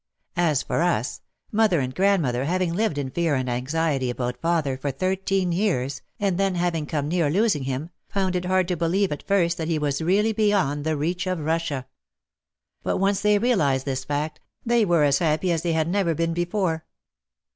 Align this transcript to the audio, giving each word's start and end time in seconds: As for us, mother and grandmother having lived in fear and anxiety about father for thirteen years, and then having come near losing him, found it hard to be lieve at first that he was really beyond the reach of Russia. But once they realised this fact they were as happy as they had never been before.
As 0.39 0.63
for 0.63 0.81
us, 0.81 1.21
mother 1.51 1.79
and 1.79 1.93
grandmother 1.93 2.45
having 2.45 2.73
lived 2.73 2.97
in 2.97 3.11
fear 3.11 3.35
and 3.35 3.47
anxiety 3.47 4.09
about 4.09 4.41
father 4.41 4.75
for 4.75 4.89
thirteen 4.89 5.51
years, 5.51 6.01
and 6.19 6.39
then 6.39 6.55
having 6.55 6.87
come 6.87 7.07
near 7.07 7.29
losing 7.29 7.65
him, 7.65 7.91
found 8.09 8.35
it 8.35 8.45
hard 8.45 8.67
to 8.69 8.75
be 8.75 8.87
lieve 8.87 9.11
at 9.11 9.21
first 9.27 9.59
that 9.59 9.67
he 9.67 9.77
was 9.77 10.01
really 10.01 10.33
beyond 10.33 10.85
the 10.85 10.97
reach 10.97 11.27
of 11.27 11.37
Russia. 11.45 11.85
But 12.81 12.97
once 12.97 13.21
they 13.21 13.37
realised 13.37 13.85
this 13.85 14.03
fact 14.03 14.39
they 14.65 14.85
were 14.85 15.03
as 15.03 15.19
happy 15.19 15.51
as 15.51 15.61
they 15.61 15.73
had 15.73 15.87
never 15.87 16.15
been 16.15 16.33
before. 16.33 16.83